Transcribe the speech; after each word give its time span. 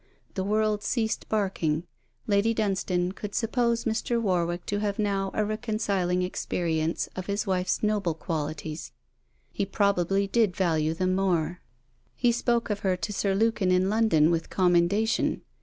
The 0.33 0.43
world 0.43 0.81
ceased 0.81 1.29
barking. 1.29 1.83
Lady 2.25 2.55
Dunstane 2.55 3.11
could 3.13 3.35
suppose 3.35 3.85
Mr. 3.85 4.19
Warwick 4.19 4.65
to 4.65 4.79
have 4.79 4.97
now 4.97 5.29
a 5.35 5.45
reconciling 5.45 6.23
experience 6.23 7.07
of 7.15 7.27
his 7.27 7.45
wife's 7.45 7.83
noble 7.83 8.15
qualities. 8.15 8.93
He 9.51 9.63
probably 9.63 10.25
did 10.25 10.55
value 10.55 10.95
them 10.95 11.13
more. 11.13 11.61
He 12.15 12.31
spoke 12.31 12.71
of 12.71 12.79
her 12.79 12.97
to 12.97 13.13
Sir 13.13 13.35
Lukin 13.35 13.69
in 13.69 13.91
London 13.91 14.31
with 14.31 14.49
commendation. 14.49 15.43